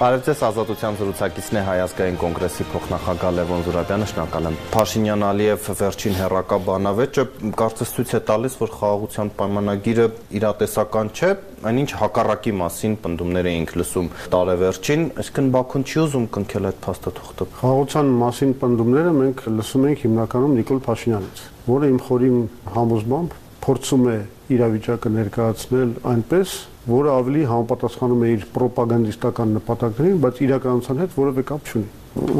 Բարև 0.00 0.22
ձեզ, 0.24 0.42
Ազատության 0.46 0.94
զրուցակիցն 0.96 1.56
է 1.60 1.62
Հայազգային 1.66 2.14
կոնգրեսի 2.22 2.64
փոխնախագահ 2.70 3.32
Լևոն 3.36 3.64
Զուրաբյանը, 3.66 4.06
շնորհակալ 4.08 4.46
եմ։ 4.48 4.54
Փաշինյան-Ալիև 4.72 5.66
վերջին 5.80 6.16
հերակա 6.16 6.58
բանավեճը 6.68 7.24
կարծես 7.60 7.92
ցույց 7.96 8.14
է 8.16 8.20
տալիս, 8.30 8.56
որ 8.62 8.72
խաղաղության 8.80 9.32
պայմանագիրը 9.40 10.06
իրատեսական 10.40 11.12
չէ, 11.20 11.30
այնինչ 11.68 11.90
հակառակի 12.00 12.54
մասին 12.64 12.96
պնդումներ 13.04 13.50
էինք 13.52 13.76
լսում 13.76 14.10
տարեվերջին, 14.40 15.04
այսինքն 15.20 15.52
Բաքուն 15.60 15.84
չի 15.84 16.00
ուզում 16.00 16.26
կնքել 16.40 16.70
այդ 16.70 16.80
փաստաթուղթը։ 16.88 17.48
Խաղաղության 17.60 18.16
մասին 18.24 18.56
պնդումները 18.64 19.14
մենք 19.20 19.44
լսում 19.60 19.86
ենք 19.90 20.08
հիմնականում 20.08 20.56
Նիկոլ 20.64 20.82
Փաշինյանից, 20.88 21.46
որը 21.68 21.92
իմ 21.92 22.02
խորին 22.08 22.42
համոզմամբ 22.80 23.38
փորձում 23.70 24.06
է 24.10 24.14
իրավիճակը 24.50 25.10
ներկայացնել 25.14 25.90
այնպես, 26.10 26.52
որը 26.90 27.10
ավելի 27.14 27.42
համապատասխանում 27.50 28.22
է 28.26 28.30
իր 28.34 28.46
ռոպագանդիստական 28.62 29.52
նպատակներին, 29.60 30.16
բայց 30.24 30.40
իրականության 30.46 31.02
հետ 31.04 31.12
որևէ 31.20 31.44
կապ 31.50 31.70
չունի։ 31.70 31.90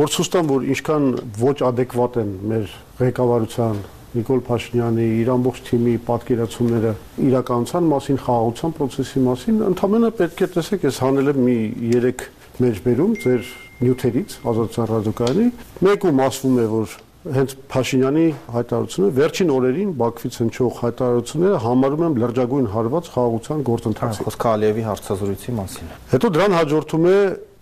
Որ 0.01 0.11
ցույց 0.11 0.35
որ 0.51 0.65
ինչքան 0.75 1.05
ոչ 1.39 1.55
adekvat 1.71 2.19
են 2.25 2.33
մեր 2.51 2.73
ղեկավարության 2.99 3.79
Նիկոլ 4.11 4.41
Փաշինյանի 4.49 5.05
իր 5.21 5.29
ամբողջ 5.37 5.61
թիմի 5.69 5.93
պատկերացումները 6.09 6.95
իրականության 7.31 7.85
մասին, 7.95 8.19
խաղաղության 8.27 8.75
process-ի 8.81 9.23
մասին, 9.29 9.61
ընդհանրապես 9.71 10.17
պետք 10.19 10.43
է 10.43 10.49
տեսեք, 10.57 10.87
ես 10.91 10.99
հանել 11.05 11.31
եմ 11.31 11.39
մի 11.47 11.59
3 11.95 12.25
մեջբերում 12.65 13.15
ձեր 13.23 13.53
նյութերից 13.87 14.35
ազատության 14.51 14.91
ռադիոկայանի, 14.91 15.47
մեկում 15.87 16.25
ասվում 16.27 16.59
է, 16.59 16.67
որ 16.75 16.99
հենց 17.21 17.53
Փաշինյանի 17.69 18.23
հայտարարությունը 18.55 19.09
վերջին 19.19 19.51
օրերին 19.53 19.91
Բաքվից 20.01 20.37
հնչող 20.41 20.79
հայտարարությունները 20.81 21.59
համարում 21.65 22.05
եմ 22.07 22.15
լրջագույն 22.23 22.69
հարված 22.73 23.11
խաղաղության 23.13 23.65
գործընթացի։ 23.69 24.25
Խոսքը 24.25 24.49
Ալիևի 24.51 24.85
հարցազրույցի 24.89 25.55
մասին 25.61 25.91
է։ 25.91 25.99
Հետո 26.15 26.31
դրան 26.41 26.57
հաջորդում 26.57 27.05
է 27.11 27.19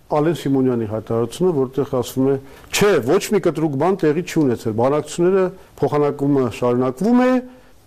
Ալեն 0.09 0.37
Սիմոնյանի 0.39 0.87
հայտարարությունը, 0.89 1.51
որտեղ 1.59 1.91
ասվում 1.99 2.29
է, 2.29 2.35
չէ, 2.73 2.91
ոչ 3.09 3.23
մի 3.29 3.39
կտրուկ 3.45 3.75
բան 3.83 3.97
տեղի 3.99 4.23
չի 4.25 4.37
ունեցել։ 4.39 4.73
Բանակցությունները 4.79 5.43
փոխանակումը 5.79 6.45
շարունակվում 6.59 7.19
է, 7.19 7.33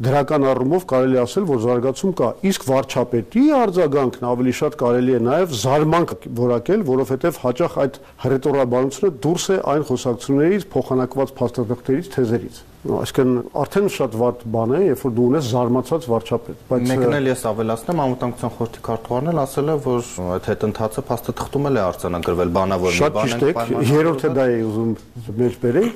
դրական 0.03 0.47
առումով 0.48 0.85
կարելի 0.89 1.19
ասել, 1.23 1.45
որ 1.51 1.61
զարգացում 1.62 2.12
կա։ 2.19 2.29
Իսկ 2.48 2.65
վարչապետի 2.71 3.45
արձագանքն 3.59 4.27
ավելի 4.33 4.55
շատ 4.62 4.77
կարելի 4.83 5.15
է 5.19 5.21
նաև 5.29 5.55
զարմանք 5.62 6.15
որակել, 6.41 6.84
որովհետև 6.89 7.41
հաճախ 7.45 7.79
այդ 7.84 8.01
հռետորաբանությունը 8.25 9.15
դուրս 9.23 9.47
է 9.53 9.62
այն 9.77 9.89
խոսակցություններից, 9.93 10.69
փոխանակված 10.73 11.34
փաստաթղթերից, 11.43 12.12
թեզերից 12.17 12.62
այսինքն 12.83 13.34
արդեն 13.62 13.84
շատ 13.95 14.15
վատ 14.19 14.41
բան 14.51 14.73
է, 14.75 14.79
երբ 14.89 15.03
որ 15.07 15.12
դու 15.15 15.27
ունես 15.31 15.51
զարմացած 15.53 16.06
վարչապետ, 16.11 16.65
բայց 16.67 16.89
մեկն 16.91 17.15
էլ 17.19 17.29
ես 17.31 17.45
ավելացնեմ, 17.53 18.03
անվտանգության 18.03 18.53
խորհրդի 18.56 18.83
քարտուղարն 18.89 19.31
էլ 19.33 19.41
ասել 19.43 19.71
է, 19.71 19.77
որ 19.87 20.11
այդ 20.34 20.49
հետընթացը 20.51 21.05
փաստաթղթում 21.12 21.69
էլ 21.71 21.79
է 21.79 21.84
արձանագրվել 21.87 22.55
բանավոր 22.59 22.97
մի 22.99 23.12
բան 23.15 23.23
է։ 23.23 23.39
Շատ 23.39 23.61
ճիշտ 23.62 23.77
է, 23.79 23.84
երրորդը 23.93 24.33
դա 24.34 24.47
է 24.51 24.62
ուզում 24.67 24.95
մեջ 25.43 25.61
բերել։ 25.62 25.93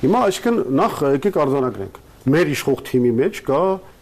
Հիմա 0.00 0.22
այսինքն 0.30 0.62
նախ 0.80 1.02
եկեք 1.20 1.44
արձանագրենք 1.44 2.06
մեր 2.28 2.50
իշխող 2.54 2.82
թիմի 2.90 3.12
մեջ 3.20 3.40
կա 3.46 3.60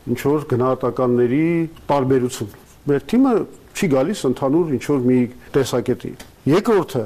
ինչ 0.09 0.19
որ 0.25 0.47
գնահատականների 0.53 1.45
տարբերություն։ 1.89 2.55
Մեր 2.89 3.05
թիմը 3.13 3.35
չի 3.79 3.89
գալիս 3.95 4.23
ընդհանուր 4.29 4.73
ինչ 4.79 4.85
որ 4.89 5.05
մի 5.09 5.19
տեսակետի։ 5.55 6.13
Երկրորդը 6.49 7.05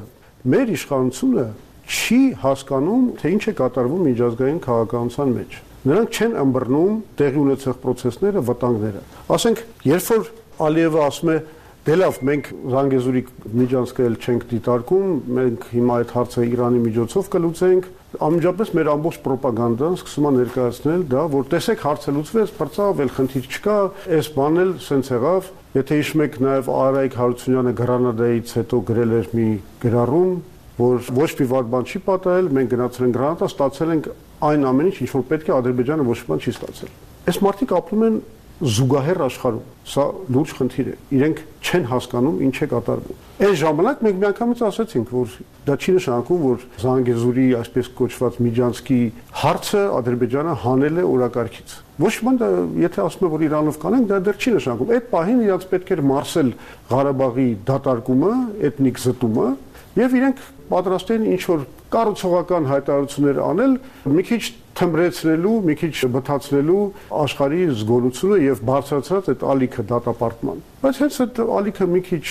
մեր 0.52 0.72
իշխանությունը 0.76 1.46
չի 1.92 2.20
հասկանում, 2.42 3.08
թե 3.20 3.32
ինչ 3.32 3.42
է 3.42 3.54
կատարվում 3.58 4.04
միջազգային 4.08 4.60
քաղաքականության 4.66 5.34
մեջ։ 5.36 5.58
Նրանք 5.82 6.16
չեն 6.16 6.36
ըմբռնում 6.42 7.00
տեղի 7.18 7.40
ունեցող 7.42 7.78
process-ները, 7.82 8.42
վտանգները։ 8.48 9.02
Ասենք, 9.34 9.62
երբ 9.92 10.08
որ 10.12 10.30
Ալիևը 10.62 11.02
ասում 11.02 11.32
է 11.32 11.36
Դե 11.82 11.94
լավ, 11.98 12.18
մենք 12.28 12.48
Զանգեզուրի 12.70 13.20
միջանցքը 13.58 14.04
չենք 14.22 14.44
դիտարկում, 14.52 15.06
մենք 15.38 15.64
հիմա 15.72 15.94
այդ 15.98 16.12
հարցը 16.14 16.44
Իրանի 16.46 16.82
միջոցով 16.84 17.30
կլուծենք, 17.32 17.88
անմիջապես 18.20 18.70
մեր 18.76 18.88
ամբողջ 18.92 19.26
ռոպագանդան 19.32 19.94
սկսում 19.96 20.26
է 20.28 20.32
ներկայացնել 20.36 21.04
դա, 21.12 21.22
որ 21.32 21.46
տեսեք 21.52 21.84
հարցը 21.86 22.12
լուծվեց, 22.16 22.50
բրծավ, 22.58 23.00
էլ 23.02 23.12
խնդիր 23.16 23.46
չկա, 23.52 23.76
այս 24.18 24.28
բանն 24.36 24.62
էլ 24.62 24.72
սենց 24.84 25.10
եղավ։ 25.12 25.48
Եթե 25.72 25.98
հիշում 26.02 26.24
եք 26.26 26.36
նաև 26.44 26.68
Արայք 26.82 27.16
Հարությունյանը 27.22 27.72
Գրանադայից 27.80 28.52
հետո 28.58 28.80
գրել 28.92 29.14
էր 29.16 29.30
մի 29.32 29.46
գրառում, 29.86 30.34
որ 30.82 31.08
ոչ 31.22 31.30
մի 31.40 31.46
վատ 31.52 31.72
բան 31.72 31.88
չի 31.88 32.02
պատահել, 32.12 32.52
մենք 32.52 32.72
գնացել 32.72 33.06
ենք 33.06 33.16
Գրանադա, 33.16 33.48
ստացել 33.52 33.92
ենք 33.96 34.10
այն 34.52 34.68
ամենը, 34.72 34.92
ինչ 35.02 35.10
որ 35.12 35.26
պետք 35.32 35.48
է 35.48 35.56
Ադրբեջանը 35.56 36.06
ոչ 36.12 36.18
մի 36.20 36.28
բան 36.32 36.42
չի 36.42 36.52
ստացել։ 36.52 36.94
Այս 37.22 37.38
մարդիկ 37.46 37.74
ապրում 37.78 38.06
են 38.08 38.16
զուգահեռ 38.62 39.22
աշխարհում։ 39.26 39.70
Սա 39.92 40.02
լուրջ 40.34 40.50
խնդիր 40.58 40.88
է։ 40.92 40.94
Իրենք 41.16 41.38
չեն 41.62 41.86
հասկանում 41.90 42.36
ինչ 42.46 42.56
է 42.62 42.66
կատարվում։ 42.72 43.22
Այս 43.42 43.56
ժամանակ 43.62 44.02
մենք 44.06 44.18
միանգամից 44.22 44.60
ասացինք, 44.68 45.08
որ 45.12 45.32
դա 45.66 45.76
չի 45.82 45.94
նշանակում, 45.96 46.42
որ 46.46 46.66
Զանգեզուրի 46.82 47.46
այսպես 47.58 47.88
կոչված 47.98 48.38
Միջանցկի 48.46 48.98
հարցը 49.42 49.82
Ադրբեջանը 49.98 50.54
հանել 50.62 51.02
է 51.02 51.06
օրակարգից։ 51.10 51.74
Ոչ 52.02 52.14
ման 52.22 52.38
դա 52.42 52.50
եթե 52.82 53.02
ասում 53.02 53.26
է 53.26 53.32
որ 53.32 53.44
Իրանով 53.48 53.80
կանենք, 53.82 54.06
դա 54.12 54.20
դեռ 54.26 54.38
չի 54.42 54.54
նշանակում։ 54.56 54.92
Այդ 54.92 55.10
պահին 55.12 55.42
իրաց 55.42 55.66
պետք 55.72 55.92
էր 55.92 56.02
մարսել 56.12 56.52
Ղարաբաղի 56.92 57.48
դատարկումը, 57.72 58.32
էթնիկ 58.70 59.02
զտումը, 59.02 59.48
եւ 59.98 60.14
իրենք 60.18 60.42
պատրաստ 60.72 61.10
են 61.12 61.24
ինչ 61.32 61.42
որ 61.50 61.64
կառուցողական 61.92 62.68
հայտարարություններ 62.70 63.40
անել, 63.44 63.74
մի 64.08 64.22
քիչ 64.28 64.42
թմրեցնելու, 64.78 65.56
մի 65.68 65.74
քիչ 65.82 65.92
բթացնելու 66.14 66.84
աշխարհի 67.22 67.66
զգոնությունը 67.82 68.38
եւ 68.42 68.62
բարձրացած 68.70 69.28
այդ 69.32 69.44
ալիքը 69.52 69.84
դատապարտման։ 69.92 70.62
Բայց 70.82 71.02
հենց 71.02 71.18
այդ 71.26 71.42
ալիքը 71.58 71.88
մի 71.92 72.02
քիչ 72.08 72.24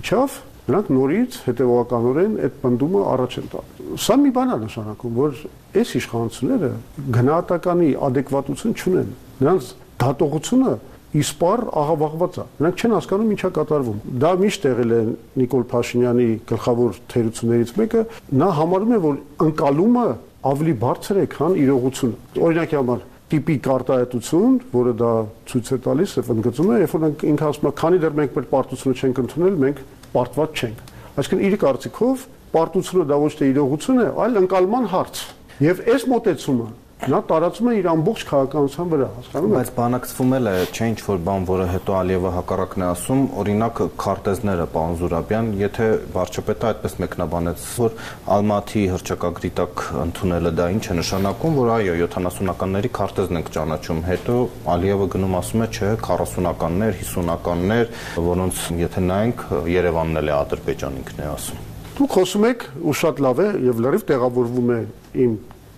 իջավ, 0.00 0.38
նրանք 0.64 0.90
նորից 0.96 1.38
հետևողականորեն 1.44 2.34
այդ 2.44 2.54
բնդումը 2.64 3.00
առաջ 3.14 3.34
են 3.40 3.48
տալու։ 3.54 3.98
Սա 4.00 4.14
մի 4.24 4.30
բան 4.34 4.52
է 4.54 4.58
նշանակում, 4.64 5.18
որ 5.20 5.40
այս 5.74 5.90
իշխանությունները 6.00 6.70
գնահատականի 7.14 7.90
adekvatություն 8.08 8.76
չունեն։ 8.80 9.10
Նրանց 9.44 9.68
դատողությունը 10.04 10.72
իսպար 11.14 11.60
աղավաղված 11.78 12.36
է։ 12.42 12.44
Նրանք 12.58 12.80
չեն 12.84 12.94
հասկանում 12.94 13.32
ինչա 13.34 13.50
կատարվում։ 13.54 13.98
Դա 14.24 14.30
միշտ 14.40 14.68
եղել 14.68 14.94
է 14.94 15.00
Նիկոլ 15.40 15.64
Փաշինյանի 15.70 16.28
գլխավոր 16.50 17.00
թերություններից 17.14 17.72
մեկը, 17.78 18.02
նա 18.42 18.48
համարում 18.58 18.94
է, 18.94 19.00
որ 19.04 19.18
ընկալումը 19.46 20.06
ավելի 20.44 20.74
բարձր 20.84 21.20
է, 21.22 21.26
քան 21.34 21.58
իրողությունը։ 21.64 22.42
Օրինակի 22.44 22.78
համար 22.80 23.04
տիպի 23.34 23.54
կարտահայտություն, 23.64 24.56
որը 24.74 24.92
դա 25.00 25.12
ցույց 25.48 25.70
է 25.74 25.78
տալիս, 25.84 26.12
եւ 26.18 26.28
ընդգծում 26.34 26.68
է, 26.74 26.76
երբ 26.84 26.94
որ 26.94 27.06
ինքը 27.30 27.46
ասում 27.48 27.68
է, 27.70 27.72
քանի 27.80 28.00
դեռ 28.04 28.16
մենք 28.20 28.36
մեր 28.36 28.48
պարտությունը 28.52 28.98
չենք 29.00 29.20
ընդունել, 29.24 29.56
մենք 29.64 29.80
պարտված 30.14 30.60
չենք։ 30.60 30.82
Այսինքն 31.14 31.44
իր 31.48 31.56
կարծիքով 31.64 32.26
պարտությունը 32.54 33.06
դա 33.10 33.18
ոչ 33.24 33.32
թե 33.40 33.48
իրողություն 33.54 34.02
է, 34.04 34.08
այլ 34.24 34.40
ընկալման 34.44 34.88
հարց։ 34.92 35.22
Եվ 35.64 35.82
այս 35.94 36.06
մոտեցումը 36.14 36.68
նա 37.04 37.18
տարածում 37.28 37.68
է 37.68 37.72
իր 37.80 37.86
ամբողջ 37.90 38.22
քաղաքականության 38.28 38.90
վրա, 38.92 39.06
հասկանում 39.14 39.50
եք։ 39.54 39.58
Բայց 39.58 39.70
բանակցվում 39.76 40.34
էլ 40.36 40.48
է, 40.48 40.54
չէ 40.72 40.86
ինչ 40.92 41.00
որ 41.04 41.18
բան, 41.26 41.46
որը 41.50 41.66
հետո 41.74 41.96
Ալիևը 41.98 42.30
հակառակն 42.34 42.84
է 42.84 42.86
ասում, 42.94 43.24
օրինակ 43.42 43.80
քարտեզները, 44.04 44.66
պարոն 44.74 44.96
Զուրաբյան, 45.02 45.50
եթե 45.60 45.88
վարչապետը 46.14 46.68
այդպես 46.70 46.96
մեկնաբանեց, 47.04 47.66
որ 47.84 47.98
Ալմաթի 48.34 48.84
հրճակագրի 48.94 49.50
տակ 49.60 49.84
ընդունելը 50.04 50.54
դա 50.54 50.68
ինչ 50.74 50.84
է 50.84 50.96
նշանակում, 51.02 51.58
որ 51.60 51.72
այո, 51.74 51.94
70-ականների 52.14 52.90
քարտեզն 52.94 53.40
ենք 53.42 53.52
ճանաչում, 53.58 54.02
հետո 54.08 54.38
Ալիևը 54.74 55.08
գնում 55.14 55.38
ասում 55.42 55.64
է, 55.64 55.68
չէ, 55.74 55.92
40-ականներ, 56.08 56.98
50-ականներ, 57.04 57.94
որոնց 58.32 58.64
եթե 58.84 59.04
նայենք 59.12 59.46
Երևանն 59.74 60.22
էլ 60.24 60.30
է 60.30 60.36
Ադրբեջան 60.40 61.00
ինքն 61.04 61.24
է 61.24 61.30
ասում։ 61.34 61.64
Դուք 61.94 62.14
խոսում 62.14 62.44
եք 62.48 62.62
ու 62.82 62.94
շատ 62.98 63.20
լավ 63.22 63.40
է 63.44 63.48
եւ 63.68 63.82
լրիվ 63.84 64.06
տեղավորվում 64.08 64.70
է 64.74 64.78
իմ 65.24 65.34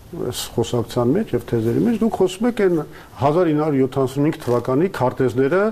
այս 0.07 0.41
խոսակցության 0.55 1.13
մեջ 1.17 1.33
եւ 1.35 1.45
թեզերի 1.51 1.81
մեջ 1.87 1.97
դուք 2.03 2.17
խոսում 2.21 2.49
եք 2.51 2.61
այն 2.67 2.77
1975 3.27 4.39
թվականի 4.47 4.91
քարտեզները 4.97 5.63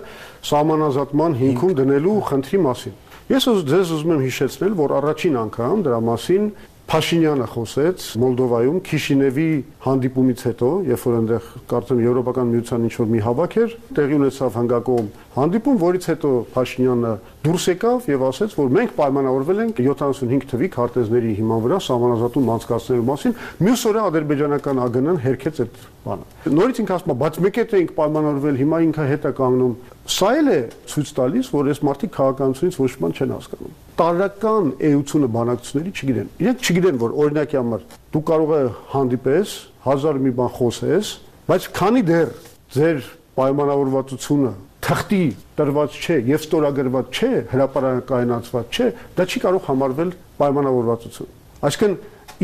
սահմանազատման 0.50 1.37
հիմքում 1.38 1.75
դնելու 1.81 2.14
խնդրի 2.29 2.61
մասին։ 2.64 2.97
Ես 3.25 3.47
ձեզ 3.70 3.93
ուզում 3.94 4.14
եմ 4.14 4.25
հիշեցնել, 4.25 4.73
որ 4.81 4.94
առաջին 4.99 5.37
անգամ 5.44 5.85
դրա 5.87 6.00
մասին 6.05 6.49
Փաշինյանը 6.84 7.46
խոսեց 7.48 8.02
Մոլդովայում 8.20 8.81
Քիշինևի 8.84 9.44
հանդիպումից 9.84 10.42
հետո, 10.44 10.66
երբ 10.84 11.04
որ 11.08 11.14
այնտեղ 11.19 11.46
կարծեմ 11.70 12.02
եվրոպական 12.04 12.50
միության 12.52 12.84
ինչ 12.84 12.92
որ 13.00 13.08
մի 13.14 13.22
հավաք 13.25 13.56
էր, 13.62 13.76
տեղի 13.96 14.19
ունեցավ 14.19 14.58
հանգակողմ 14.58 15.08
հանդիպում, 15.34 15.78
որից 15.81 16.08
հետո 16.12 16.32
Փաշինյանը 16.54 17.12
դուրս 17.44 17.64
եկավ 17.72 18.08
եւ 18.12 18.26
ասաց, 18.28 18.56
որ 18.60 18.69
մենք 18.76 18.92
պայմանավորվել 19.00 19.62
ենք 19.64 19.81
75 19.88 20.46
թվի 20.52 20.69
քարտեզների 20.76 21.32
հիման 21.40 21.64
վրա 21.64 21.78
համանազատում 21.88 22.52
անցկացնելու 22.54 23.08
մասին։ 23.08 23.36
Մյուս 23.64 23.86
օրը 23.90 24.04
ադրբեջանական 24.04 24.82
ԱԳՆ-ն 24.84 25.19
հերքեց 25.25 25.62
այդ 25.64 25.81
բանը։ 26.04 26.54
Նորից 26.54 26.82
ինքը 26.84 26.94
ասում 27.00 27.14
է, 27.14 27.19
բայց 27.25 27.40
մեկ 27.48 27.58
է 27.64 27.66
թե 27.72 27.81
ենք 27.84 27.96
պայմանավորվել, 27.96 28.60
հիմա 28.60 28.82
ինքը 28.90 29.08
հետ 29.14 29.25
է 29.25 29.34
կանգնում։ 29.40 29.75
Սա 30.14 30.31
էլ 30.44 30.52
է 30.52 30.60
ցույց 30.94 31.16
տալիս, 31.20 31.50
որ 31.54 31.72
այս 31.75 31.82
մարդիկ 31.88 32.14
քաղաքականությունից 32.20 32.81
ոչ 32.84 32.92
մի 32.94 33.04
բան 33.04 33.19
չեն 33.19 33.34
հասկանում 33.38 33.83
տարական 33.99 34.70
էությունը 34.88 35.29
բանակցությունների 35.35 35.93
չգիտեն։ 35.94 36.31
Իրենք 36.44 36.64
չգիտեն, 36.64 36.99
որ 37.05 37.14
օրինակի 37.25 37.58
համար 37.61 37.85
դու 38.14 38.23
կարող 38.31 38.52
ես 38.55 38.79
հանդիպես, 38.94 39.55
հազար 39.85 40.20
մի 40.25 40.32
բան 40.38 40.52
խոսես, 40.58 41.11
բայց 41.50 41.69
քանի 41.79 42.02
դեռ 42.11 42.32
ձեր 42.75 43.00
պայմանավորվածությունը 43.38 44.52
թղթի 44.85 45.23
տրված 45.58 45.94
չէ 45.96 46.17
եւ 46.29 46.43
ստորագրված 46.44 47.19
չէ, 47.19 47.31
հրաապարակայնացված 47.55 48.75
չէ, 48.75 48.88
դա 49.17 49.26
չի 49.31 49.41
կարող 49.44 49.62
համարվել 49.70 50.11
պայմանավորվածություն։ 50.43 51.31
Այսինքն 51.64 51.94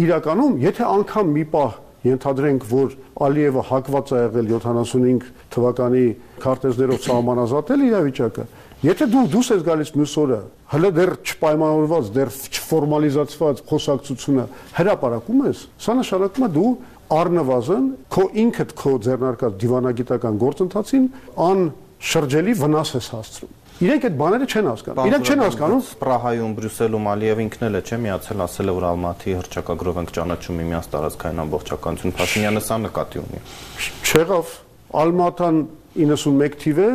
իրականում, 0.00 0.54
եթե 0.64 0.86
անգամ 0.90 1.32
մի 1.36 1.44
պահ 1.52 1.74
ենթադրենք, 2.00 2.66
որ 2.70 2.94
Ալիևը 3.20 3.62
հակված 3.68 4.10
է 4.10 4.20
եղել 4.20 4.52
75 4.54 5.26
թվականի 5.52 6.04
քարտեզներով 6.40 7.02
սահմանազատել 7.04 7.82
իրավիճակը, 7.90 8.44
եթե 8.86 9.08
դու 9.12 9.24
դուս 9.34 9.50
ես 9.52 9.64
գալիս 9.66 9.90
մյուս 9.96 10.14
օրը, 10.22 10.40
հələ 10.72 10.90
դեռ 10.96 11.12
չպայմանավորված, 11.20 12.10
դեռ 12.16 12.30
չֆորմալիզացված 12.48 13.62
խոսակցությունը 13.70 14.46
հրապարակում 14.78 15.44
ես, 15.50 15.62
սա 15.84 15.96
նշանակում 16.00 16.46
է 16.46 16.50
դու 16.56 16.70
առնվազն 17.20 17.86
քո 18.14 18.24
ինքդ 18.40 18.74
քո 18.80 18.92
ձեռնարկած 19.04 19.56
դիվանագիտական 19.60 20.36
գործընթացին 20.40 21.08
ան 21.50 21.64
շրջելի 22.10 22.54
վնաս 22.60 22.92
ես 22.96 23.08
հասցնում։ 23.16 23.56
Իրենք 23.80 24.04
այդ 24.06 24.16
բաները 24.20 24.46
չեն 24.50 24.66
հասկանում։ 24.68 25.06
Իրենք 25.08 25.28
չեն 25.30 25.40
հասկանում 25.40 25.84
Պրահայում, 26.00 26.50
Բրյուսելում 26.56 27.06
Ալիև 27.10 27.38
ինքն 27.44 27.62
էլ 27.68 27.78
է, 27.78 27.80
չէ՞, 27.80 27.98
միացել 28.04 28.42
ասել 28.44 28.70
է, 28.70 28.74
որ 28.76 28.86
Ալմատի 28.90 29.36
հրճակագրով 29.40 30.00
ենք 30.00 30.12
ճանաչում 30.20 30.58
միմյանց 30.60 30.88
տարածքային 30.94 31.40
ամբողջականություն։ 31.44 32.14
Փաշինյանը 32.20 32.62
սա 32.68 32.76
նկատի 32.84 33.22
ունի։ 33.24 33.40
Չեղավ 34.04 34.52
Ալմատան 35.00 35.62
91 35.96 36.58
թիվ 36.60 36.82
է 36.84 36.90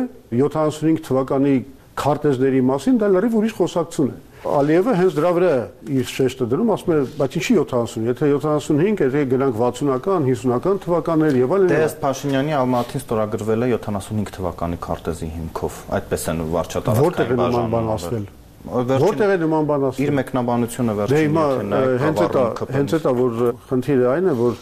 75 0.46 1.02
թվականի 1.10 1.56
քարտեզների 1.96 2.62
մասին 2.70 3.00
դա 3.00 3.10
լրիվ 3.16 3.36
ուրիշ 3.40 3.54
խոսակցություն 3.56 4.10
է։ 4.12 4.16
Ալիևը 4.46 4.92
հենց 4.94 5.14
դրա 5.16 5.30
վրա 5.36 5.52
իր 5.96 6.10
շեշտը 6.12 6.46
դնում, 6.52 6.68
ասում 6.76 6.92
է, 6.94 6.98
բայց 7.18 7.36
ինչի 7.40 7.54
70, 7.56 8.04
եթե 8.06 8.28
75, 8.36 9.02
եթե 9.06 9.22
գնանք 9.32 9.58
60-ական, 9.58 10.28
50-ական 10.30 10.80
թվականներ 10.86 11.38
եւ 11.40 11.54
այլն։ 11.56 11.72
Դե 11.72 11.80
ըստ 11.86 12.00
Փաշինյանի 12.04 12.56
Ալմատին 12.60 13.02
ստորագրվել 13.02 13.66
է 13.66 13.70
75 13.74 14.34
թվականի 14.36 14.80
քարտեզի 14.86 15.30
հիմքով։ 15.34 15.80
Այդպես 15.98 16.26
են 16.30 16.42
վարչատարածքային 16.54 17.40
բաժանում։ 17.74 18.28
Որտեղ 18.66 19.30
է 19.30 19.38
նման 19.38 19.66
բան 19.66 19.84
ասել։ 19.86 20.02
Իր 20.06 20.12
մեկնաբանությունը 20.16 20.94
վերջին 20.98 21.36
եթե 21.36 21.82
հենց 22.02 22.22
էտա, 22.26 22.44
հենց 22.74 22.94
էտա 22.98 23.12
որ 23.20 23.36
խնդիրը 23.68 24.08
այն 24.10 24.26
է, 24.26 24.34
որ 24.40 24.56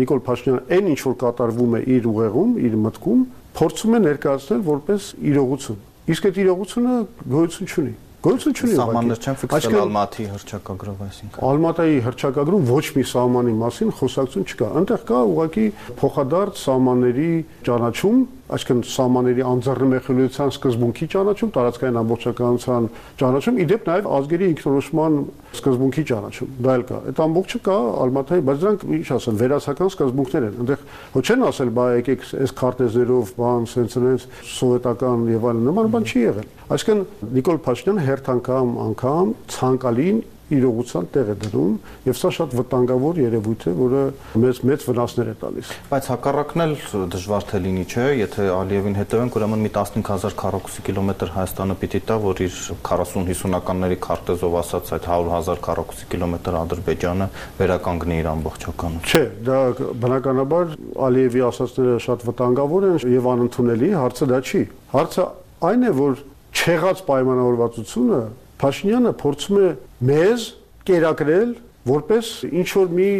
Նիկոլ 0.00 0.22
Փաշինյանը 0.28 0.62
այն 0.76 0.90
ինչ 0.94 1.00
որ 1.08 1.16
կատարվում 1.24 1.74
է 1.74 1.82
իր 1.98 2.08
ուղեղում, 2.10 2.52
իր 2.70 2.76
մտքում, 2.86 3.24
փորձում 3.58 3.96
է 3.98 4.02
ներկայացնել 4.06 4.62
որպես 4.70 5.08
իրողություն։ 5.30 5.80
Իսկ 6.10 6.30
այդ 6.30 6.38
իրողությունը 6.40 6.94
գոյություն 7.34 7.70
չունի 7.70 7.92
գոյություն 8.20 8.52
չունի 8.52 8.74
ուղղակի։ 8.74 8.80
Սահմաններ 8.80 9.20
չեն 9.20 9.36
ֆիքսել 9.40 9.76
Ալմատի 9.80 10.24
հրճակագրով, 10.30 10.98
այսինքն։ 11.06 11.44
Ալմատայի 11.50 12.00
հրճակագրում 12.04 12.66
ոչ 12.68 12.82
մի 12.96 13.04
սահմանի 13.10 13.54
մասին 13.60 13.92
խոսակցություն 14.00 14.44
չկա։ 14.50 14.68
Այնտեղ 14.80 15.04
կա 15.08 15.20
ուղղակի 15.30 15.64
փոխադարձ 16.00 16.60
սահմանների 16.60 17.30
ճանաչում, 17.64 18.18
այսինքն 18.56 18.80
սահմանների 18.90 19.44
անձեռնմխելիության 19.50 20.50
սկզբունքի 20.54 21.06
ճանաչում, 21.14 21.50
տարածքային 21.56 21.98
ամբողջականության 22.00 22.88
ճանաչում, 23.20 23.60
իդեպ 23.64 23.88
նաև 23.90 24.08
ազգերի 24.20 24.48
ինքնորոշման 24.50 25.18
սկզբունքի 25.60 26.04
ճանաչում։ 26.10 26.50
Դա 26.60 26.74
էլ 26.80 26.84
կա։ 26.90 26.98
Այդ 27.10 27.22
ամբողջը 27.26 27.60
կա 27.70 27.76
Ալմատայի, 28.00 28.44
բայց 28.50 28.60
դրանք 28.64 28.84
ինչ 29.00 29.06
ասեն, 29.16 29.38
վերացական 29.40 29.90
սկզբունքներ 29.90 30.46
են։ 30.50 30.58
Այնտեղ 30.60 30.84
ոչ 31.14 31.24
չեն 31.30 31.46
ասել, 31.50 31.72
բա 31.80 31.86
եկեք 32.00 32.26
այս 32.40 32.54
քարտեզերով, 32.60 33.32
բան, 33.40 33.68
սենց 33.70 33.96
սենց 34.00 34.26
սովետական 34.50 35.24
եւ 35.30 35.48
այլն 35.50 35.64
նման 35.70 35.90
բան 35.94 36.06
չի 36.10 36.20
եղել։ 36.26 36.50
Այսինքն 36.70 37.32
Նիկոլ 37.40 37.58
Փաշինյանը 37.66 38.04
հերթ 38.06 38.30
անգամ 38.34 38.76
անգամ 38.90 39.34
ցանկալին 39.54 40.20
իրողության 40.56 41.06
տեղ 41.14 41.30
է 41.30 41.34
դնում 41.44 41.74
եւ 42.06 42.16
սա 42.20 42.30
շատ 42.36 42.54
վտանգավոր 42.58 43.20
երևույթ 43.20 43.66
է, 43.70 43.72
որը 43.80 44.02
մեծ 44.42 44.60
մեծ 44.70 44.84
վնասներ 44.88 45.30
է 45.30 45.34
տալիս։ 45.40 45.70
Բայց 45.90 46.08
հակառակն 46.10 46.64
էլ 46.64 46.74
դժվար 47.14 47.46
թե 47.50 47.60
լինի, 47.66 47.84
չէ, 47.90 48.06
եթե 48.20 48.46
Ալիևին 48.54 48.98
հետևենք, 49.00 49.38
ուրեմն 49.40 49.64
մի 49.64 49.70
15000 49.76 50.36
քառակուսի 50.40 50.84
կիլոմետր 50.90 51.32
Հայաստանը 51.36 51.76
պիտի 51.80 52.00
տա, 52.10 52.16
որ 52.24 52.42
իր 52.46 52.58
40-50-ականների 52.90 53.98
քարտեզով 54.06 54.56
ասած 54.60 54.92
այդ 54.96 55.08
100000 55.10 55.62
քառակուսի 55.66 56.08
կիլոմետր 56.14 56.58
Ադրբեջանը 56.60 57.28
վերականգնի 57.60 58.18
իր 58.20 58.30
ամբողջականությունը։ 58.30 59.10
Չէ, 59.10 59.24
դա 59.50 59.60
բնականաբար 60.04 60.74
Ալիևի 61.10 61.44
ասածները 61.50 61.96
շատ 62.06 62.26
վտանգավոր 62.30 62.88
են 62.90 62.98
եւ 63.14 63.30
անընդունելի, 63.30 63.90
հարցը 64.00 64.30
դա 64.30 64.40
չի։ 64.50 64.62
Հարցը 64.90 65.26
այն 65.70 65.86
է, 65.86 65.92
որ 66.00 66.22
չեղած 66.50 67.02
պայմանավորվածությունը 67.06 68.20
Փաշինյանը 68.60 69.12
փորձում 69.20 69.60
է 69.60 69.68
մեզ 70.10 70.46
կերակրել 70.90 71.52
որպես 71.90 72.30
ինչ 72.60 72.68
որ 72.76 72.90
մի 73.00 73.10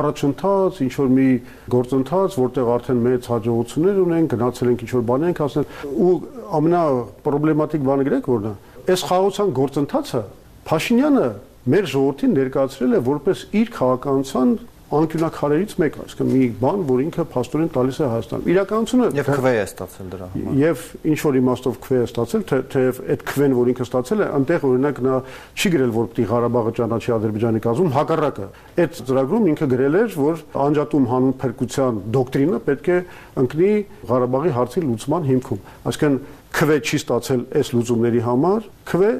առաջընթաց, 0.00 0.78
ինչ 0.86 0.94
որ 0.96 1.10
մի 1.14 1.28
գործընթաց, 1.74 2.36
որտեղ 2.40 2.70
արդեն 2.74 3.02
մեծ 3.06 3.28
հաջողություններ 3.30 4.00
ունեն, 4.04 4.28
գնացել 4.32 4.70
ենք 4.72 4.84
ինչ 4.86 4.90
որ 4.96 5.04
բաներ 5.10 5.30
ենք 5.30 5.42
հասնել 5.44 5.66
ու 6.06 6.14
ամենա 6.58 6.82
պրոբլեմատիկ 7.28 7.84
բանը 7.90 8.06
գրեք 8.08 8.30
որն 8.30 8.50
է։ 8.50 8.54
Այս 8.90 9.04
խաղացան 9.10 9.52
գործընթացը 9.60 10.22
Փաշինյանը 10.70 11.28
մեր 11.70 11.86
ժողովրդին 11.90 12.34
ներկայացրել 12.36 12.92
է 12.94 12.98
որպես 13.06 13.40
իր 13.60 13.70
քաղաքականության 13.76 14.50
անկյունակարերից 14.90 15.72
մեկը, 15.80 16.04
այսինքն 16.04 16.30
մի 16.30 16.46
բան, 16.60 16.80
որ 16.88 17.00
ինքը 17.04 17.24
փաստորեն 17.30 17.68
տալիս 17.74 17.98
է 18.00 18.06
Հայաստան։ 18.10 18.46
Իրականությունը 18.50 19.08
եւ 19.20 19.28
քվե 19.30 19.52
է 19.54 19.62
ստացել 19.66 20.08
դրա 20.10 20.26
համար։ 20.34 20.56
Եվ 20.60 20.82
ինչ 21.10 21.18
որ 21.22 21.38
իմաստով 21.40 21.76
քվե 21.84 22.00
է 22.00 22.08
ստացել, 22.10 22.44
թե 22.50 22.58
թեև 22.74 22.98
այդ 23.14 23.24
քվեն, 23.30 23.54
որ 23.60 23.70
ինքը 23.70 23.86
ստացել 23.86 24.20
է, 24.20 24.28
այնտեղ 24.40 24.66
օրինակ 24.70 25.00
նա 25.06 25.14
չի 25.54 25.72
գրել, 25.74 25.94
որ 25.94 26.10
պիտի 26.10 26.26
Ղարաբաղը 26.30 26.74
ճանաչի 26.80 27.14
Ադրբեջանի 27.20 27.62
կազմում, 27.70 27.94
հակառակը։ 28.00 28.48
Այդ 28.80 29.00
ծրագրում 29.10 29.48
ինքը 29.50 29.70
գրել 29.70 29.98
էր, 30.00 30.14
որ 30.20 30.44
անջատում 30.66 31.08
հանուն 31.10 31.34
փրկության 31.40 32.00
դոկտրինը 32.18 32.60
պետք 32.66 32.90
է 32.90 32.98
ընկնի 33.44 33.72
Ղարաբաղի 34.10 34.54
հարցի 34.58 34.84
լուծման 34.90 35.28
հիմքում։ 35.30 35.60
Այսինքն 35.90 36.20
քվե 36.50 36.76
չի 36.82 36.98
ստացել 37.00 37.42
այս 37.60 37.68
լուծումների 37.76 38.22
համար, 38.26 38.64
քվե 38.90 39.10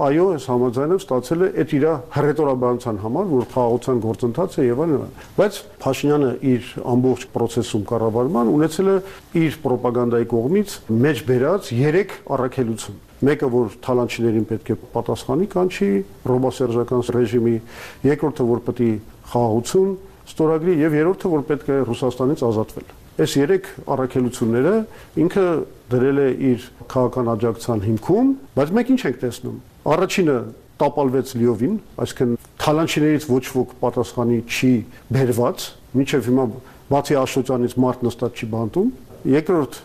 այո, 0.00 0.24
այս 0.34 0.44
համաձայնով 0.48 1.00
ստացել 1.02 1.42
է 1.44 1.48
այդ 1.60 1.72
իր 1.76 1.84
հռետորաբանության 2.14 2.98
համար, 3.02 3.26
որ 3.30 3.46
խաղաղության 3.52 4.00
գործընթաց 4.04 4.56
է 4.56 4.64
եւ 4.64 4.80
այլն։ 4.84 5.10
Բայց 5.36 5.58
Փաշինյանը 5.84 6.30
իր 6.50 6.70
ամբողջ 6.94 7.26
process-ում 7.34 7.84
կառավարման 7.90 8.52
ունեցել 8.54 8.90
է 8.90 8.96
իր 9.40 9.58
ռոպագանդայի 9.70 10.28
կողմից 10.30 10.76
մեջ 11.04 11.22
բերած 11.30 11.70
3 11.80 12.14
առաքելություն։ 12.36 13.00
Մեկը 13.20 13.48
որ 13.52 13.74
թալանչիներին 13.84 14.46
պետք 14.48 14.70
է 14.70 14.76
պատասխանի 14.94 15.48
կանչի 15.52 15.90
ռոբոսերժական 16.30 17.02
ռեժիմի, 17.20 17.56
երկրորդը 18.08 18.46
որ 18.48 18.62
պետք 18.70 18.80
է 18.80 18.92
խաղաղություն 19.30 19.90
ստորագրի 20.30 20.76
եւ 20.80 20.96
երրորդը 21.00 21.32
որ 21.34 21.44
պետք 21.50 21.68
է 21.70 21.78
Ռուսաստանից 21.90 22.44
ազատվել։ 22.48 22.94
Այս 23.20 23.32
երեք 23.36 23.66
առաքելությունները 23.92 24.74
ինքը 25.20 25.46
դրել 25.92 26.20
է 26.24 26.28
իր 26.50 26.68
քաղաքական 26.94 27.32
աջակցության 27.34 27.84
հիմքում, 27.90 28.30
բայց 28.56 28.72
մենք 28.78 28.92
ինչ 28.94 29.02
ենք 29.10 29.20
տեսնում 29.26 29.58
Առաջինը 29.80 30.36
տապալվեց 30.80 31.30
լիովին, 31.40 31.76
այսինքն 32.04 32.32
թալանչիներից 32.60 33.26
ոչ 33.30 33.44
ոք 33.54 33.70
պատասխանի 33.80 34.38
չի 34.44 34.72
բերված, 35.16 35.64
մինչև 35.96 36.28
հիմա 36.28 36.44
բացի 36.90 37.16
Աշոտյանից 37.20 37.76
մարդ 37.80 38.04
նստած 38.04 38.40
չի 38.40 38.48
բանտում։ 38.52 38.90
Երկրորդ 39.30 39.78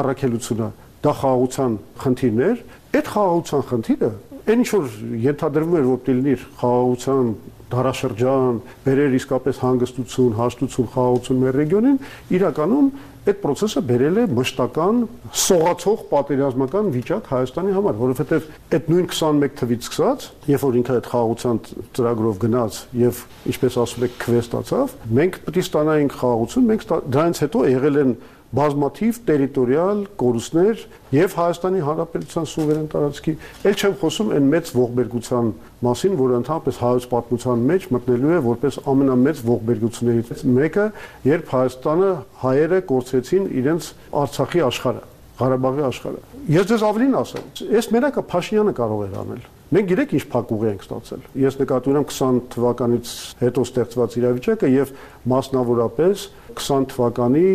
առաքելությունը 0.00 0.68
դա 1.04 1.12
խաղաղության 1.20 1.76
խնդիրներ, 2.02 2.62
այդ 2.96 3.12
խաղաղության 3.12 3.66
խնդիրը 3.72 4.10
այն 4.42 4.62
ինչ 4.62 4.68
որ 4.72 4.86
ենթադրվում 5.22 5.76
էր 5.78 5.88
որ 5.92 6.00
դիլնիր 6.06 6.46
խաղաղության 6.62 7.28
դարաշրջան, 7.72 8.58
բերեր 8.84 9.14
իսկապես 9.16 9.60
հանգստություն, 9.62 10.32
հաշտություն, 10.36 10.88
խաղաղություն 10.92 11.40
մեր 11.42 11.58
ռեգիոնին, 11.62 11.98
իրականում 12.36 12.88
այդ 13.22 13.38
process-ը 13.38 13.80
բերել 13.86 14.16
է 14.18 14.24
մշտական 14.34 14.96
սողացող 15.42 16.00
պատերազմական 16.10 16.88
վիճակ 16.96 17.28
Հայաստանի 17.32 17.74
համար, 17.76 17.96
որովհետև 18.00 18.48
այդ 18.74 18.90
նույն 18.90 19.06
21 19.12 19.54
թվից 19.60 19.86
սկսած, 19.86 20.26
երբ 20.50 20.64
որ 20.66 20.78
ինքը 20.82 20.96
այդ 20.96 21.10
խաղաղության 21.12 21.60
ծրագրով 21.98 22.40
գնաց 22.42 22.80
եւ 22.98 23.22
ինչպես 23.52 23.78
ասում 23.86 24.06
եք 24.08 24.18
քվե 24.26 24.42
ստացավ, 24.42 24.96
մենք 25.22 25.38
պետք 25.46 25.62
է 25.62 25.66
ստանայինք 25.68 26.16
խաղաղություն, 26.18 26.68
մենք 26.72 26.86
դրանից 27.14 27.42
հետո 27.46 27.64
եղել 27.72 28.02
են 28.02 28.16
բազմաթիվ 28.52 29.18
տերիտորիալ 29.28 30.00
կորուստներ 30.20 30.82
եւ 31.16 31.36
Հայաստանի 31.38 31.84
Հանրապետության 31.86 32.48
սուվերեն 32.52 32.88
տարածքի, 32.92 33.34
ել 33.70 33.78
չեմ 33.80 33.94
խոսում 34.02 34.32
այն 34.36 34.50
մեծ 34.52 34.72
ողբերգության 34.76 35.48
մասին, 35.86 36.18
որը 36.20 36.36
ընդհանրապես 36.42 36.80
հայոց 36.82 37.06
պատմության 37.12 37.64
մեջ 37.72 37.86
մտնելու 37.96 38.34
է 38.36 38.42
որպես 38.48 38.78
ամենամեծ 38.92 39.42
ողբերգություններից 39.48 40.44
մեկը, 40.58 40.86
երբ 41.32 41.56
Հայաստանը 41.56 42.12
հայերը 42.42 42.82
կորցրեցին 42.92 43.48
իրենց 43.62 43.90
Արցախի 44.22 44.62
աշխարհը, 44.68 45.02
Ղարաբաղի 45.42 45.88
աշխարհը։ 45.88 46.22
Ես 46.52 46.70
ձեզ 46.72 46.86
ավելին 46.92 47.18
ասեմ, 47.22 47.50
այս 47.72 47.90
մերակը 47.96 48.28
Փաշինյանը 48.32 48.78
կարող 48.82 49.04
էր 49.08 49.18
անել 49.22 49.50
Մենք 49.72 49.86
գիտեք 49.88 50.10
ինչ 50.12 50.24
փակուղի 50.32 50.66
ենք 50.68 50.82
ստացել։ 50.84 51.20
Ես 51.42 51.54
նկատի 51.62 51.92
ունեմ 51.92 52.04
20 52.12 52.40
թվականից 52.52 53.12
հետո 53.40 53.62
ստեղծված 53.64 54.16
իրավիճակը 54.20 54.68
եւ 54.72 54.90
մասնավորապես 55.32 56.24
20 56.60 56.88
թվականի 56.92 57.46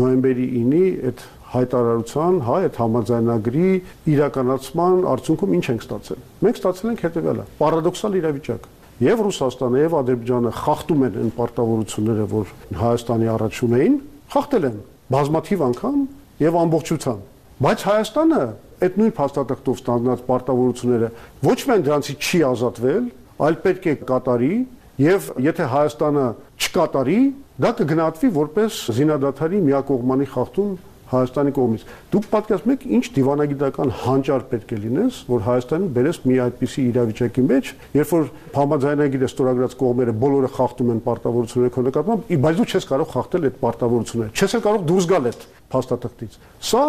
նոյեմբերի 0.00 0.46
9-ի 0.56 0.86
այդ 1.10 1.24
հայտարարության, 1.56 2.38
հա, 2.46 2.56
այդ 2.66 2.78
համաձայնագրի 2.80 3.68
իրականացման 4.16 5.04
արդյունքում 5.12 5.54
ինչ 5.56 5.66
ենք 5.76 5.84
ստացել։ 5.86 6.24
Մենք 6.46 6.58
ստացել 6.60 6.90
ենք 6.90 7.04
հետեւյալը. 7.06 7.44
պարադոքսալ 7.60 8.18
իրավիճակ։ 8.24 8.66
Եվ 9.06 9.22
Ռուսաստանը 9.26 9.80
եւ 9.84 9.96
Ադրբեջանը 10.00 10.52
խախտում 10.56 11.02
են 11.06 11.16
այն 11.20 11.32
պարտավորությունները, 11.36 12.26
որ 12.32 12.52
Հայաստանի 12.80 13.28
առաջ 13.36 13.58
ունեին, 13.66 13.96
խախտել 14.32 14.66
են 14.66 14.78
բազմաթիվ 15.12 15.64
անգամ 15.66 15.98
եւ 16.46 16.56
ամբողջությամբ։ 16.64 17.20
Բայց 17.66 17.84
Հայաստանը 17.86 18.40
այդ 18.84 18.98
նույն 19.00 19.14
փաստաթղթով 19.16 19.78
ստանձնած 19.80 20.24
պարտավորությունները 20.26 21.08
ոչ 21.46 21.58
միայն 21.66 21.86
դրանցից 21.86 22.26
չի 22.26 22.40
ազատվել, 22.50 23.06
այլ 23.46 23.56
պետք 23.66 23.86
է 23.86 23.94
կատարի 24.10 24.52
եւ 24.96 25.30
եթե 25.44 25.64
Հայաստանը 25.76 26.26
չկատարի, 26.56 27.20
դա 27.60 27.70
կգնահատվի 27.80 28.28
որպես 28.36 28.82
զինադատարի 28.96 29.62
միակողմանի 29.66 30.28
խախտում 30.32 30.76
Հայաստանի 31.06 31.52
կողմից։ 31.54 31.82
Դուք 32.10 32.24
պատկերացնում 32.32 32.72
եք 32.74 32.84
ինչ 32.96 33.04
դիվանագիտական 33.14 33.90
հանճար 34.00 34.44
պետք 34.50 34.72
է 34.74 34.78
լինես, 34.82 35.18
որ 35.30 35.44
Հայաստանին 35.46 35.92
բերես 35.94 36.18
մի 36.26 36.38
այդպիսի 36.46 36.86
իրավիճակի 36.90 37.44
մեջ, 37.46 37.70
երբ 37.94 38.14
որ 38.16 38.24
համաձայնագիրը 38.56 39.28
ստորագրած 39.30 39.76
կողմերը 39.86 40.14
բոլորը 40.26 40.50
խախտում 40.56 40.90
են 40.96 41.02
պարտավորությունները 41.06 41.74
քո 41.76 41.84
նկատմամբ, 41.86 42.32
բայց 42.42 42.58
դու 42.58 42.66
չես 42.66 42.88
կարող 42.90 43.10
խախտել 43.14 43.46
այդ 43.46 43.60
պարտավորությունները։ 43.62 44.34
Չես 44.34 44.56
կարող 44.66 44.86
դուրս 44.90 45.08
գալ 45.14 45.30
այդ 45.30 45.46
փաստաթղթից։ 45.76 46.38
Սա 46.66 46.82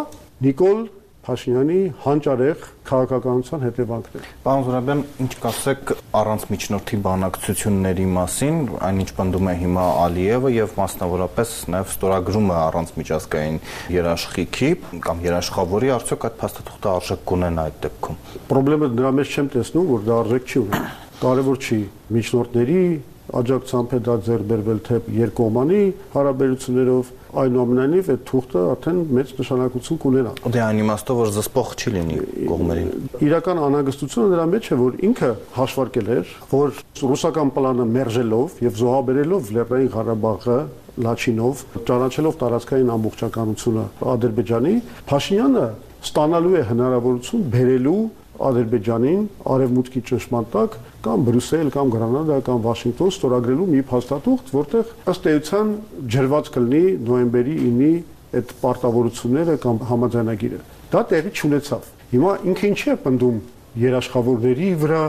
Նիկոլ 0.48 0.82
Փաշինյանի 1.28 1.78
հանճարեղ 2.06 2.62
քաղաքականության 2.88 3.64
հետևանքներ։ 3.66 4.28
Պարոն 4.46 4.62
Զուրաբյան, 4.64 5.02
ինչ 5.26 5.34
կասեք 5.44 5.92
առանց 6.16 6.46
միջնորդի 6.54 7.00
բանակցությունների 7.08 8.06
մասին, 8.14 8.62
այնինչ 8.88 9.10
պնդում 9.18 9.50
է 9.52 9.56
հիմա 9.64 9.88
Ալիևը 10.06 10.52
եւ 10.56 10.78
մասնավորապես 10.78 11.52
նաեւ 11.76 11.92
ստորագրումը 11.92 12.56
առանց 12.62 12.96
միջազգային 13.02 13.60
երաշխիքի 13.98 14.72
կամ 15.04 15.22
երաշխավորի, 15.28 15.92
արդյոք 15.98 16.26
այդ 16.32 16.40
փաստաթուղթը 16.48 16.92
արժեք 16.96 17.28
կունենա 17.28 17.68
այդ 17.68 17.78
դեպքում։ 17.88 18.24
Պրոբլեմը 18.48 18.92
դրա 18.96 19.14
մեջ 19.20 19.36
չեմ 19.36 19.52
տեսնում, 19.58 19.92
որ 19.92 20.08
դա 20.08 20.18
արժեք 20.24 20.48
չի 20.48 20.64
ունենա։ 20.64 20.90
Կարևոր 21.28 21.62
չի 21.68 21.80
միջնորդների 22.16 22.82
աջակցությամբ 23.28 23.94
է 23.98 24.00
դա 24.08 24.14
ձեռբերվել 24.24 24.78
թե 24.88 24.98
երկկողմանի 25.18 25.80
հարաբերություններով 26.14 27.10
այնուամենայնիվ 27.42 28.10
այդ 28.14 28.24
թուղթը 28.28 28.64
արդեն 28.72 29.00
մեծ 29.18 29.32
նշանակություն 29.38 30.00
կունենա։ 30.04 30.32
Դե 30.56 30.62
այն 30.68 30.82
իմաստով 30.84 31.20
որ 31.22 31.32
զսպող 31.38 31.72
չի 31.78 31.94
լինի 31.98 32.18
կողմերին։ 32.52 32.90
Իրական 33.28 33.62
անհանգստությունը 33.68 34.32
դրա 34.34 34.46
մեջ 34.54 34.68
է, 34.68 34.78
որ 34.82 35.00
ինքը 35.08 35.32
հաշվարկել 35.58 36.12
էր, 36.18 36.36
որ 36.52 36.82
ռուսական 37.08 37.54
պլանը 37.58 37.88
մերժելով 37.98 38.62
եւ 38.68 38.80
զոհաբերելով 38.82 39.52
Լեռնային 39.58 39.92
Ղարաբաղը 39.98 40.60
Լաչինով, 40.98 41.60
ճանաչելով 41.88 42.38
տարածքային 42.42 42.88
ամբողջականությունը 42.98 43.84
Ադրբեջանի, 44.18 44.72
Փաշինյանը 45.12 45.66
ստանալու 46.08 46.56
է 46.58 46.64
հնարավորություն 46.72 47.46
բերելու 47.54 48.00
Ադրբեջանին 48.48 49.22
արևմուտքի 49.54 50.02
ճնշման 50.08 50.48
տակ 50.54 50.78
կամ 51.08 51.26
Բրյուսել 51.28 51.72
կամ 51.74 51.92
Գրանադա 51.96 52.38
կամ 52.48 52.62
Վաշինգտոն 52.68 53.14
ստորագրելու 53.16 53.68
մի 53.74 53.82
փաստաթուղթ, 53.92 54.52
որտեղ 54.58 54.92
ըստ 55.14 55.30
էության 55.34 55.74
ջրված 56.16 56.52
կլինի 56.58 56.84
նոյեմբերի 57.08 57.56
9-ի 57.64 57.92
այդ 58.38 58.54
պարտավորությունները 58.62 59.56
կամ 59.64 59.82
համաձայնագիրը։ 59.92 60.60
Դա 60.94 61.04
տեղի 61.12 61.32
չունեցավ։ 61.38 61.88
Հիմա 62.12 62.34
ինքը 62.52 62.68
ինչ 62.68 62.82
է 62.88 62.96
պնդում 63.08 63.40
երաշխավորների 63.78 64.70
վրա 64.84 65.02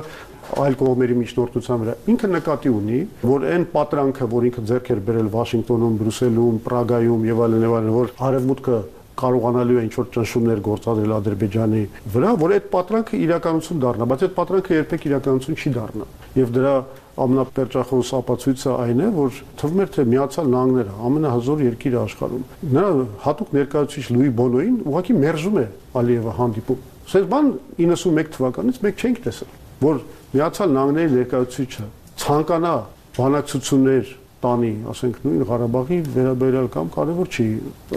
այլ 0.49 0.77
կողմերի 0.81 1.17
միջնորդության 1.19 1.81
վրա 1.83 1.95
ինքը 2.09 2.29
նկատի 2.33 2.71
ունի, 2.73 3.01
որ 3.29 3.45
այն 3.53 3.65
պատրանքը, 3.75 4.29
որ 4.33 4.47
ինքը 4.49 4.63
ձեռք 4.71 4.91
էր 4.95 5.03
բերել 5.09 5.29
Վաշինգտոնում, 5.35 5.99
Բրյուսելում, 6.01 6.61
Պրագայում 6.69 7.27
եւ 7.29 7.43
այլն 7.45 7.67
եւ 7.69 7.75
այլն, 7.79 7.91
որ 7.99 8.13
արևմուտքը 8.29 8.79
կարողանալու 9.19 9.79
է 9.79 9.83
ինչ 9.89 9.95
որ 9.99 10.09
ճնշումներ 10.15 10.63
գործադրել 10.69 11.15
Ադրբեջանի 11.19 11.83
վրա, 12.15 12.31
որ 12.39 12.55
այդ 12.59 12.67
պատրանքը 12.75 13.21
իրականություն 13.29 13.83
դառնա, 13.85 14.09
բայց 14.13 14.25
այդ 14.29 14.35
պատրանքը 14.39 14.79
երբեք 14.79 15.07
իրականություն 15.09 15.59
չի 15.59 15.73
դառնա։ 15.79 16.09
Եվ 16.39 16.53
դրա 16.59 16.75
ամենապերճախոս 17.19 18.11
ապացույցը 18.19 18.75
այն 18.79 19.01
է, 19.03 19.09
որ 19.17 19.39
թվում 19.59 19.81
էր 19.83 19.91
թե 19.97 20.05
Միացյալ 20.13 20.51
Նահանգները 20.53 20.93
ամենահզոր 21.09 21.63
երկիրը 21.67 21.99
աշխարհում։ 22.05 22.45
Նրա 22.79 22.91
հատուկ 23.25 23.51
ներկայացուցիչ 23.59 24.05
Լուի 24.15 24.31
Բոնոին 24.39 24.77
ուղղակի 24.87 25.17
մերժում 25.19 25.59
է 25.59 25.67
Ալիևը 25.99 26.35
հանդիպում։ 26.39 26.85
Սենց 27.09 27.29
բան 27.33 27.51
91 27.89 28.31
թվականից 28.39 28.81
մեկ 28.87 29.03
չենք 29.03 29.21
տեսել, 29.27 29.53
որ 29.83 30.01
Միացյալ 30.39 30.73
Նահանգների 30.79 31.13
ներկայացուցիչը 31.19 31.87
ցանկանա 32.23 32.75
բանակցություններ 33.19 34.15
տանի, 34.43 34.73
ասենք 34.93 35.21
նույն 35.25 35.45
Ղարաբաղի 35.49 35.99
վերաբերյալ 36.15 36.69
կամ 36.75 36.91
կարևոր 36.95 37.31
չի։ 37.35 37.47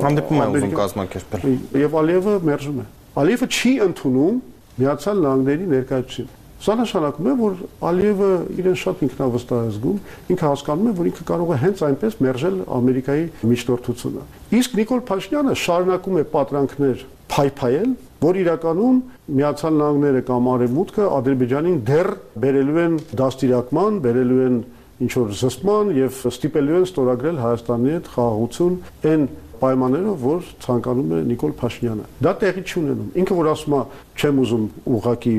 Հանդիպում 0.02 0.42
է 0.42 0.48
ուզում 0.52 0.76
կազմակերպել։ 0.82 1.48
Եվ 1.82 1.98
Ալիևը 2.02 2.36
մերժում 2.50 2.82
է։ 2.82 2.86
Ալիևը 3.22 3.50
չի 3.52 3.74
ընդունում 3.86 4.38
Միացյալ 4.82 5.22
Նահանգների 5.22 5.68
ներկայացուցիչին։ 5.72 6.38
Սա 6.62 6.76
նշանակում 6.78 7.28
է, 7.28 7.32
որ 7.40 7.54
Ալիևը 7.90 8.28
իրեն 8.62 8.76
շատ 8.78 9.00
ինքնավստահ 9.08 9.62
է 9.62 9.70
զգում, 9.76 10.02
ինքը 10.36 10.46
հասկանում 10.46 10.90
է, 10.92 10.94
որ 11.00 11.08
ինքը 11.10 11.24
կարող 11.32 11.52
է 11.52 11.58
հենց 11.62 11.82
այնպես 11.88 12.18
մերժել 12.22 12.60
Ամերիկայի 12.78 13.24
միջնորդությունը։ 13.52 14.26
Իսկ 14.62 14.76
Նիկոլ 14.78 15.02
Փաշինյանը 15.10 15.56
շարունակում 15.62 16.20
է 16.22 16.26
պատրանքներ 16.36 17.02
փայփայել, 17.32 17.92
որ 18.22 18.40
իրականում 18.42 19.02
Միացյալ 19.42 19.76
Նահանգները 19.82 20.22
կամ 20.30 20.50
Արևմուտքը 20.52 21.06
Ադրբեջանին 21.18 21.78
դեռ 21.90 22.10
բերելու 22.46 22.80
են 22.82 22.98
դաստիարակման, 23.22 24.00
բերելու 24.06 24.42
են 24.46 24.58
ինչ 25.02 25.12
որ 25.18 25.32
զսպման 25.42 25.94
եւ 25.98 26.20
ստիպելու 26.32 26.76
են 26.82 26.86
ստորագրել 26.92 27.40
Հայաստանի 27.42 27.96
հետ 27.96 28.12
խաղաղություն 28.16 28.76
այն 29.12 29.24
պայմաններով, 29.62 30.22
որ 30.26 30.46
ցանկանում 30.64 31.12
է 31.14 31.18
Նիկոլ 31.30 31.52
Փաշինյանը։ 31.60 32.06
Դա 32.26 32.32
տեղի 32.42 32.62
չի 32.66 32.76
ունենում։ 32.82 33.10
Ինքը 33.22 33.36
որ 33.38 33.50
ասում 33.52 33.76
է, 33.78 33.82
չեմ 34.18 34.40
ուզում 34.42 34.64
ուղակի 34.98 35.34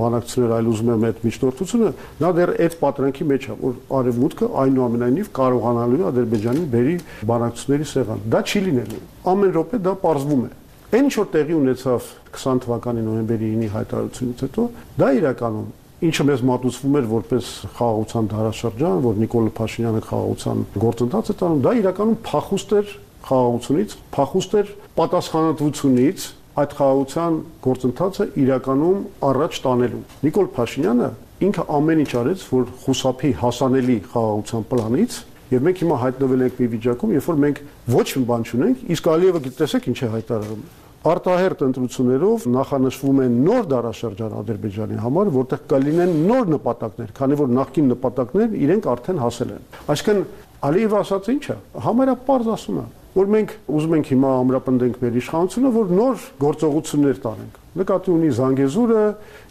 բանակցություններ, 0.00 0.54
այլ 0.56 0.70
ուզում 0.72 0.92
եմ 0.94 1.04
այդ 1.06 1.20
միջնորդությունը, 1.26 1.90
նա 2.24 2.30
դեռ 2.36 2.52
այդ 2.66 2.76
պատրանքի 2.80 3.26
մեջ 3.32 3.46
է, 3.46 3.56
որ 3.60 3.74
արևմուտքը 4.00 4.48
այնուամենայնիվ 4.64 5.30
կարողանալու 5.36 6.00
է 6.00 6.06
Ադրբեջանին 6.10 6.68
բերի 6.72 6.96
բանակցությունների 7.30 7.88
սեղան։ 7.92 8.24
Դա 8.32 8.40
չի 8.46 8.62
լինելու։ 8.66 9.02
Ամեն 9.36 9.56
րոպե 9.56 9.82
դա 9.86 9.94
parzվում 10.06 10.46
է։ 10.46 10.50
Այն 10.96 11.06
ինչ 11.06 11.14
որ 11.16 11.28
տեղի 11.36 11.54
ունեցավ 11.56 12.10
20 12.36 12.60
թվականի 12.62 13.02
նոյեմբերի 13.06 13.48
9-ի 13.56 13.70
հայտարարությունից 13.76 14.42
հետո, 14.46 14.66
դա 14.96 15.08
իրականում 15.20 15.66
ինչը 16.04 16.24
մեզ 16.28 16.42
մատուցվում 16.44 16.96
էր 17.00 17.06
որպես 17.08 17.50
խաղաղության 17.76 18.26
դարաշրջան, 18.32 18.98
որ 19.06 19.20
Նիկոլ 19.22 19.46
Փաշինյանը 19.56 20.00
խաղաղության 20.06 20.64
գործընթաց 20.82 21.30
է 21.32 21.36
տանում, 21.40 21.62
դա 21.64 21.72
իրականում 21.80 22.18
փախուստ 22.26 22.74
էր 22.76 22.90
խաղաղությունից, 23.26 23.94
փախուստ 24.16 24.56
էր 24.60 24.74
պատասխանատվությունից 25.00 26.26
այդ 26.56 26.76
խաղաղության 26.76 27.38
գործընթացը 27.66 28.26
իրականում 28.44 29.00
առաջ 29.30 29.62
տանելու։ 29.66 30.02
Նիկոլ 30.26 30.50
Փաշինյանը 30.56 31.08
ինքը 31.46 31.64
ամեն 31.76 32.04
ինչ 32.04 32.12
արեց, 32.20 32.44
որ 32.52 32.68
խուսափի 32.84 33.32
հասանելի 33.40 33.96
խաղաղության 34.12 34.68
պլանից 34.72 35.18
Եվ 35.46 35.62
մենք 35.62 35.80
հիմա 35.84 35.96
հայտնվել 36.02 36.40
ենք 36.42 36.56
մի 36.58 36.66
վիճակում, 36.72 37.10
երբ 37.14 37.26
որ 37.30 37.36
մենք 37.44 37.58
ոչ 37.94 38.06
մի 38.16 38.22
բան 38.32 38.46
չունենք, 38.50 38.80
իսկ 38.96 39.10
Ալիևը 39.12 39.42
գիտեսեք 39.44 39.84
ինչ 39.92 39.98
է 40.02 40.08
հայտարարում 40.16 40.64
արտահերտ 41.06 41.62
ընտրություններով 41.66 42.46
նախանշվում 42.56 43.20
են 43.26 43.36
նոր 43.46 43.68
դարաշրջան 43.72 44.36
Ադրբեջանի 44.40 45.00
համար, 45.04 45.30
որտեղ 45.36 45.60
կլինեն 45.72 46.14
նոր 46.30 46.48
նպատակներ, 46.56 47.12
քանի 47.16 47.38
որ 47.42 47.52
նախկին 47.56 47.90
նպատակներ 47.92 48.56
իրենք 48.66 48.88
արդեն 48.96 49.20
հասել 49.26 49.52
են։ 49.56 49.68
Այսինքն 49.96 50.24
Ալիևը 50.66 50.98
ասած 51.02 51.30
ինչ 51.36 51.44
է, 51.52 51.58
համարյա 51.86 52.16
པարզ 52.24 52.50
ասում 52.56 52.80
է, 52.80 52.86
որ 53.16 53.30
մենք 53.36 53.54
ուզում 53.76 53.94
ենք 54.00 54.10
հիմա 54.16 54.32
ամրապնդենք 54.40 54.98
մեր 55.04 55.20
իշխանությունը, 55.20 55.72
որ 55.76 55.94
նոր 56.00 56.26
գործողություններ 56.42 57.22
տանենք 57.26 57.62
նկատի 57.76 58.12
ունի 58.16 58.30
Զանգեզուրը 58.36 59.02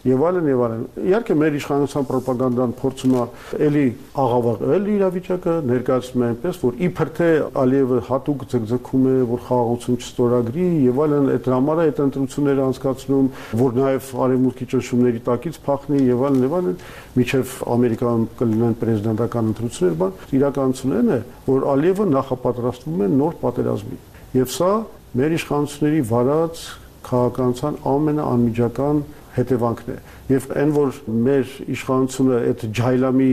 եւ 0.06 0.22
այլն 0.26 0.48
եւ 0.50 0.62
այլն։ 0.66 0.82
Իհարկե 1.06 1.36
մեր 1.40 1.56
իշխանության 1.56 2.06
ռոպագանդան 2.16 2.74
փորձում 2.80 3.14
է 3.16 3.24
էլի 3.66 3.84
աղավաղել 4.22 4.88
իրավիճակը, 4.96 5.54
ներկայացնում 5.70 6.24
է 6.26 6.26
այնպես, 6.26 6.60
որ 6.66 6.80
իբր 6.86 7.10
թե 7.16 7.28
Ալիևը 7.62 7.98
հատուկ 8.06 8.44
ձգձգում 8.52 9.06
է, 9.06 9.16
որ 9.30 9.42
խաղաղություն 9.46 10.00
չստորագրի 10.06 10.66
եւ 10.86 11.00
այլն, 11.06 11.30
այդ 11.36 11.48
համար 11.56 11.76
է 11.76 11.86
այդ 11.86 12.00
ընտրությունները 12.06 12.66
անցկացնում, 12.66 13.28
որ 13.62 13.76
նաեւ 13.76 14.10
արևմուտքի 14.26 14.68
ճնշումների 14.76 15.22
տակից 15.26 15.60
փախնի 15.66 16.02
եւ 16.06 16.26
այլն 16.26 16.46
եւ 16.46 16.56
այլն, 16.56 16.76
միջև 17.16 17.54
Ամերիկայում 17.76 18.26
կլինեն 18.36 18.76
պրեզիդենտական 18.82 19.50
ընտրություններ, 19.52 19.96
բան 20.02 20.16
իրականությունն 20.36 21.12
է, 21.16 21.20
որ 21.46 21.66
Ալիևը 21.76 22.06
նախապատրաստվում 22.16 23.04
է 23.06 23.08
նոր 23.16 23.38
պատերազմի։ 23.42 23.98
Եվ 24.36 24.50
սա 24.56 24.72
մեր 25.16 25.34
իշխանությունների 25.36 26.00
վարած 26.10 26.62
քաղաքականության 27.06 27.78
ամենաանմիջական 27.92 29.04
հետևանքն 29.36 29.90
է 29.92 29.96
եւ 30.32 30.46
այն 30.56 30.70
որ 30.74 30.98
մեր 31.26 31.50
իշխանությունը 31.74 32.36
այդ 32.50 32.62
ջայլամի 32.76 33.28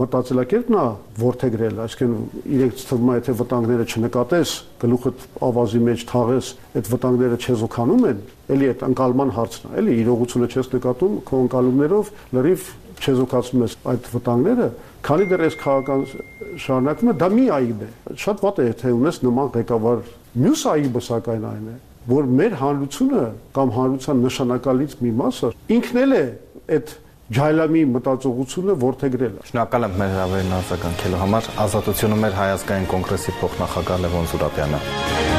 մտածելակերպն 0.00 0.76
է 0.78 0.84
որթեգրել 1.22 1.80
այսինքն 1.84 2.12
իրենք 2.58 2.82
թվում 2.88 3.10
է 3.14 3.16
թե 3.26 3.34
վտանգները 3.40 3.86
չնկատես 3.88 4.52
գլուխը 4.84 5.12
ավազի 5.48 5.80
մեջ 5.88 6.04
թաղես 6.12 6.50
այդ 6.78 6.90
վտանգները 6.94 7.40
չեզոքանում 7.42 8.06
են 8.12 8.22
էլի 8.54 8.70
այդ 8.72 8.84
անկալման 8.88 9.34
հարցն 9.38 9.68
է 9.68 9.80
էլի 9.82 9.96
իրողությունը 10.04 10.48
չես 10.54 10.70
նկատում 10.78 11.18
քո 11.28 11.42
անկալումներով 11.42 12.12
լրիվ 12.38 12.70
չեզոքացնում 12.98 13.66
ես 13.66 13.76
այդ 13.92 14.08
վտանգները 14.14 14.70
քանի 15.08 15.26
դեռ 15.32 15.44
այս 15.48 15.58
քաղաքական 15.58 16.06
շարունակումը 16.64 17.14
դա 17.18 17.28
մի 17.34 17.44
այբ 17.58 17.84
է 17.86 17.90
շատ 18.24 18.42
վատ 18.46 18.62
է 18.64 18.70
թե 18.82 18.94
ունես 18.98 19.20
նման 19.26 19.52
ղեկավար 19.58 20.02
մյուս 20.42 20.64
այբը 20.72 21.04
սակայն 21.08 21.46
այն 21.52 21.68
է 21.74 21.76
որ 22.08 22.28
մեր 22.38 22.54
հանրությունը 22.62 23.24
կամ 23.58 23.72
հանրության 23.76 24.22
նշանակալից 24.24 24.94
մի 25.04 25.10
մասը 25.18 25.50
ինքն 25.76 26.00
էլ 26.04 26.14
է 26.18 26.22
այդ 26.78 26.94
ջայլամի 27.38 27.82
մտածողությունը 27.92 28.76
որթեգրել 28.84 29.34
է։ 29.36 29.48
Շնորհակալ 29.50 29.86
եմ 29.88 29.98
մեր 30.00 30.14
հրավերն 30.14 30.54
արձագանքելու 30.58 31.20
համար։ 31.24 31.50
Ազատությունը 31.66 32.20
մեր 32.24 32.38
հայազգային 32.38 32.88
կոնգրեսի 32.94 33.36
փոխնախագահ 33.42 34.00
Լևոն 34.06 34.32
Զուրաբյանը։ 34.32 35.37